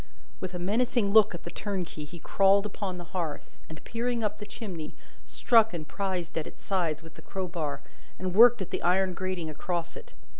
With 0.39 0.55
a 0.55 0.57
menacing 0.57 1.11
look 1.13 1.35
at 1.35 1.43
the 1.43 1.51
turnkey 1.51 2.05
he 2.05 2.17
crawled 2.17 2.65
upon 2.65 2.97
the 2.97 3.03
hearth, 3.13 3.59
and, 3.69 3.83
peering 3.83 4.23
up 4.23 4.39
the 4.39 4.47
chimney, 4.47 4.95
struck 5.25 5.75
and 5.75 5.87
prised 5.87 6.35
at 6.39 6.47
its 6.47 6.59
sides 6.59 7.03
with 7.03 7.13
the 7.13 7.21
crowbar, 7.21 7.81
and 8.17 8.33
worked 8.33 8.63
at 8.63 8.71
the 8.71 8.81
iron 8.81 9.13
grating 9.13 9.47
across 9.47 9.95
it. 9.95 10.13